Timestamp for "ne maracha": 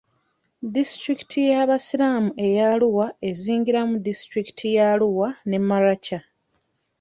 5.49-6.19